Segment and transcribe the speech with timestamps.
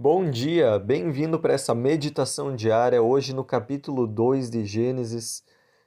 [0.00, 5.42] Bom dia, bem-vindo para essa meditação diária, hoje no capítulo 2 de Gênesis,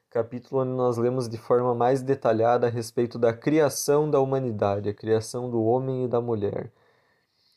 [0.10, 4.94] capítulo onde nós lemos de forma mais detalhada a respeito da criação da humanidade, a
[4.94, 6.74] criação do homem e da mulher.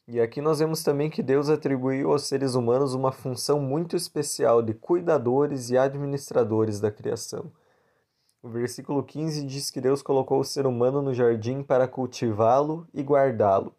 [0.06, 4.62] E aqui nós vemos também que Deus atribuiu aos seres humanos uma função muito especial
[4.62, 7.50] de cuidadores e administradores da criação.
[8.40, 13.02] O versículo 15 diz que Deus colocou o ser humano no jardim para cultivá-lo e
[13.02, 13.74] guardá-lo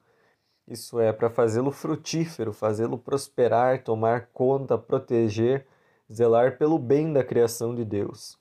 [0.68, 5.67] isso é, para fazê-lo frutífero, fazê-lo prosperar, tomar conta, proteger,
[6.12, 8.38] zelar pelo bem da criação de Deus.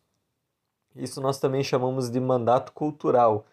[0.97, 3.47] Isso nós também chamamos de mandato cultural,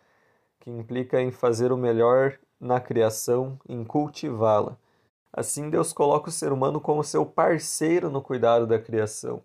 [0.59, 4.77] que implica em fazer o melhor na criação, em cultivá-la.
[5.33, 9.41] Assim, Deus coloca o ser humano como seu parceiro no cuidado da criação.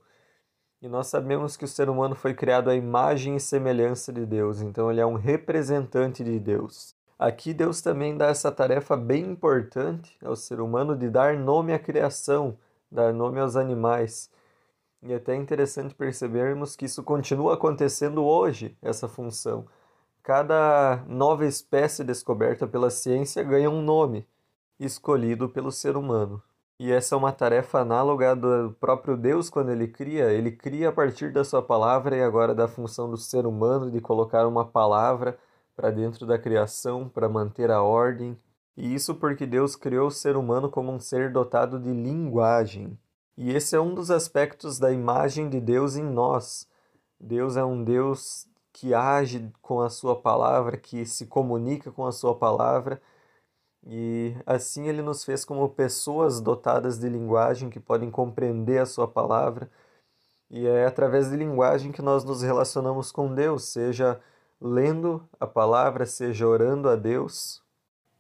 [0.83, 4.61] E nós sabemos que o ser humano foi criado à imagem e semelhança de Deus,
[4.61, 6.95] então ele é um representante de Deus.
[7.19, 11.79] Aqui Deus também dá essa tarefa bem importante ao ser humano de dar nome à
[11.79, 12.59] criação,
[12.91, 14.30] dar nome aos animais.
[15.03, 19.67] E é até interessante percebermos que isso continua acontecendo hoje, essa função.
[20.23, 24.27] Cada nova espécie descoberta pela ciência ganha um nome,
[24.78, 26.42] escolhido pelo ser humano.
[26.78, 30.30] E essa é uma tarefa análoga do próprio Deus quando ele cria.
[30.33, 34.01] Ele cria a partir da sua palavra e agora da função do ser humano de
[34.03, 35.39] colocar uma palavra
[35.77, 38.36] para dentro da criação para manter a ordem.
[38.77, 42.98] E isso porque Deus criou o ser humano como um ser dotado de linguagem.
[43.36, 46.66] E esse é um dos aspectos da imagem de Deus em nós.
[47.20, 52.12] Deus é um Deus que age com a sua palavra, que se comunica com a
[52.12, 53.00] sua palavra.
[53.86, 59.06] E assim ele nos fez como pessoas dotadas de linguagem que podem compreender a sua
[59.06, 59.70] palavra.
[60.50, 64.20] E é através de linguagem que nós nos relacionamos com Deus, seja
[64.60, 67.62] lendo a palavra, seja orando a Deus.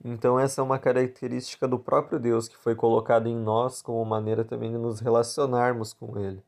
[0.04, 4.44] Então, essa é uma característica do próprio Deus que foi colocada em nós como maneira
[4.44, 6.42] também de nos relacionarmos com Ele.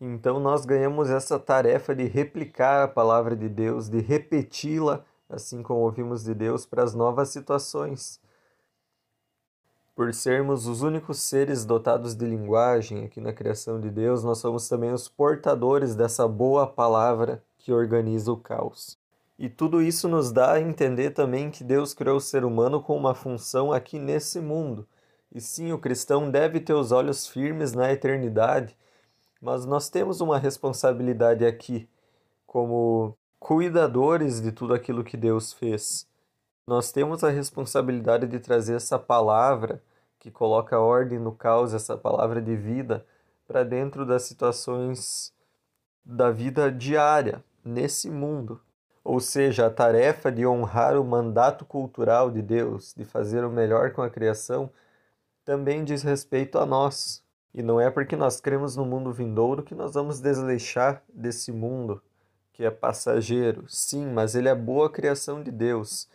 [0.00, 5.80] Então, nós ganhamos essa tarefa de replicar a palavra de Deus, de repeti-la, assim como
[5.80, 8.20] ouvimos de Deus, para as novas situações.
[9.94, 14.68] Por sermos os únicos seres dotados de linguagem aqui na criação de Deus, nós somos
[14.68, 18.98] também os portadores dessa boa palavra que organiza o caos.
[19.38, 22.96] E tudo isso nos dá a entender também que Deus criou o ser humano com
[22.96, 24.86] uma função aqui nesse mundo.
[25.34, 28.76] E sim, o cristão deve ter os olhos firmes na eternidade,
[29.40, 31.86] mas nós temos uma responsabilidade aqui,
[32.46, 36.08] como cuidadores de tudo aquilo que Deus fez.
[36.66, 39.82] Nós temos a responsabilidade de trazer essa palavra
[40.18, 43.06] que coloca ordem no caos, essa palavra de vida,
[43.46, 45.32] para dentro das situações
[46.04, 48.60] da vida diária, nesse mundo.
[49.06, 53.92] Ou seja, a tarefa de honrar o mandato cultural de Deus, de fazer o melhor
[53.92, 54.68] com a criação,
[55.44, 57.22] também diz respeito a nós.
[57.54, 62.02] E não é porque nós cremos no mundo vindouro que nós vamos desleixar desse mundo
[62.52, 63.64] que é passageiro.
[63.68, 66.08] Sim, mas ele é boa criação de Deus.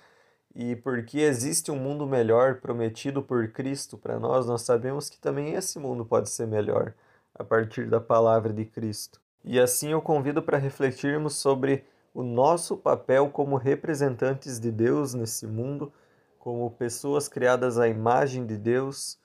[0.54, 5.54] E porque existe um mundo melhor prometido por Cristo para nós, nós sabemos que também
[5.54, 6.94] esse mundo pode ser melhor
[7.34, 9.22] a partir da palavra de Cristo.
[9.46, 15.48] E assim eu convido para refletirmos sobre o nosso papel como representantes de Deus nesse
[15.48, 15.94] mundo,
[16.38, 19.18] como pessoas criadas à imagem de Deus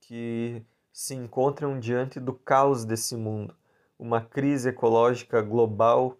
[0.00, 0.62] que
[0.92, 3.54] se encontram diante do caos desse mundo,
[3.98, 6.16] uma crise ecológica global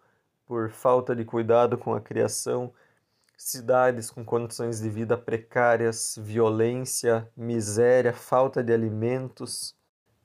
[0.47, 2.73] por falta de cuidado com a criação,
[3.37, 9.75] cidades com condições de vida precárias, violência, miséria, falta de alimentos.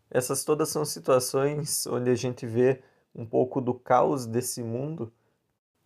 [0.09, 2.81] Essas todas são situações onde a gente vê
[3.16, 5.11] um pouco do caos desse mundo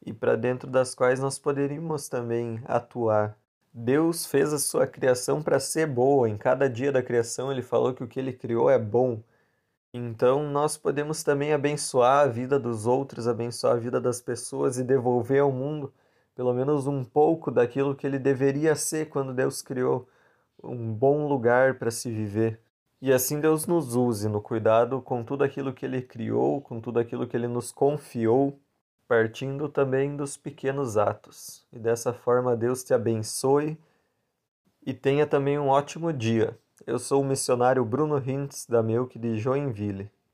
[0.06, 3.38] e para dentro das quais nós poderíamos também atuar.
[3.74, 6.30] Deus fez a sua criação para ser boa.
[6.30, 9.22] Em cada dia da criação, ele falou que o que ele criou é bom.
[9.94, 14.84] Então, nós podemos também abençoar a vida dos outros, abençoar a vida das pessoas e
[14.84, 15.94] devolver ao mundo
[16.36, 20.08] pelo menos um pouco daquilo que ele deveria ser quando Deus criou
[20.64, 22.60] um bom lugar para se viver.
[23.02, 27.00] E assim Deus nos use no cuidado com tudo aquilo que ele criou, com tudo
[27.00, 28.60] aquilo que ele nos confiou
[29.08, 31.66] partindo também dos pequenos atos.
[31.72, 33.78] E dessa forma Deus te abençoe
[34.86, 36.58] e tenha também um ótimo dia.
[36.86, 40.10] Eu sou o missionário Bruno Hintz da Melk de Joinville.